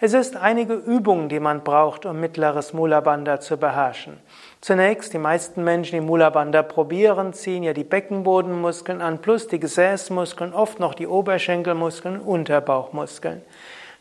[0.00, 4.18] Es ist einige Übungen, die man braucht, um mittleres Mula Bandha zu beherrschen.
[4.62, 9.60] Zunächst, die meisten Menschen, die Mula Bandha probieren, ziehen ja die Beckenbodenmuskeln an, plus die
[9.60, 13.42] Gesäßmuskeln, oft noch die Oberschenkelmuskeln, Unterbauchmuskeln.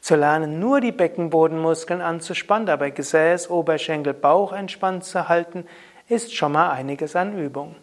[0.01, 5.65] Zu lernen, nur die Beckenbodenmuskeln anzuspannen, dabei Gesäß, Oberschenkel, Bauch entspannt zu halten,
[6.07, 7.75] ist schon mal einiges an Übung.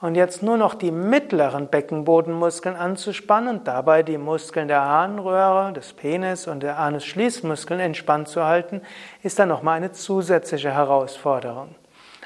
[0.00, 5.92] Und jetzt nur noch die mittleren Beckenbodenmuskeln anzuspannen und dabei die Muskeln der Harnröhre, des
[5.92, 8.82] Penis und der Anus-Schließmuskeln entspannt zu halten,
[9.22, 11.76] ist dann nochmal eine zusätzliche Herausforderung.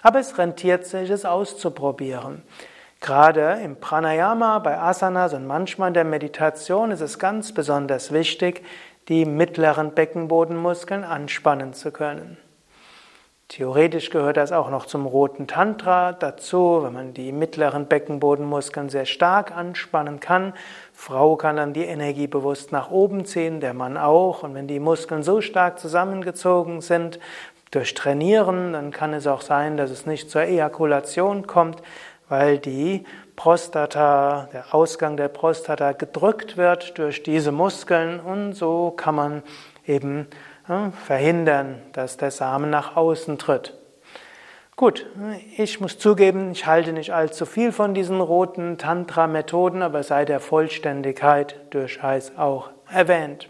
[0.03, 2.43] Aber es rentiert sich, es auszuprobieren.
[3.00, 8.65] Gerade im Pranayama, bei Asanas und manchmal in der Meditation ist es ganz besonders wichtig,
[9.09, 12.39] die mittleren Beckenbodenmuskeln anspannen zu können.
[13.49, 19.06] Theoretisch gehört das auch noch zum roten Tantra dazu, wenn man die mittleren Beckenbodenmuskeln sehr
[19.06, 20.53] stark anspannen kann.
[20.93, 24.43] Frau kann dann die Energie bewusst nach oben ziehen, der Mann auch.
[24.43, 27.21] Und wenn die Muskeln so stark zusammengezogen sind
[27.71, 31.83] durch Trainieren, dann kann es auch sein, dass es nicht zur Ejakulation kommt,
[32.28, 33.05] weil die
[33.37, 39.43] Prostata, der Ausgang der Prostata gedrückt wird durch diese Muskeln und so kann man
[39.87, 40.27] eben
[41.05, 43.75] verhindern, dass der Samen nach außen tritt.
[44.75, 45.07] Gut,
[45.57, 50.39] ich muss zugeben, ich halte nicht allzu viel von diesen roten Tantra-Methoden, aber sei der
[50.39, 53.49] Vollständigkeit durchaus auch erwähnt.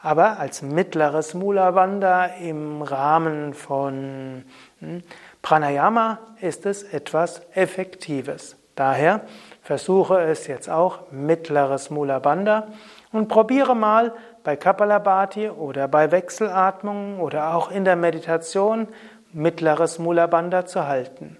[0.00, 4.44] Aber als mittleres Mula Bandha im Rahmen von
[4.80, 5.02] hm,
[5.42, 8.56] Pranayama ist es etwas Effektives.
[8.74, 9.20] Daher
[9.62, 12.68] versuche es jetzt auch mittleres Mula Bandha
[13.12, 14.12] und probiere mal
[14.44, 18.88] bei Kapalabhati oder bei Wechselatmung oder auch in der Meditation
[19.32, 21.36] mittleres Mula Bandha zu halten.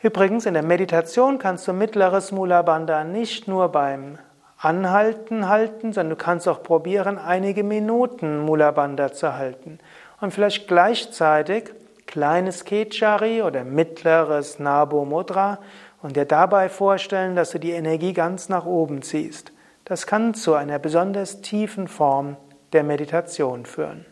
[0.00, 4.18] Übrigens, in der Meditation kannst du mittleres Mula Bandha nicht nur beim
[4.58, 9.78] Anhalten halten, sondern du kannst auch probieren, einige Minuten Mula Bandha zu halten.
[10.20, 11.72] Und vielleicht gleichzeitig
[12.06, 15.58] kleines Kechari oder mittleres Nabo Mudra
[16.02, 19.52] und dir dabei vorstellen, dass du die Energie ganz nach oben ziehst.
[19.84, 22.36] Das kann zu einer besonders tiefen Form
[22.72, 24.06] der Meditation führen.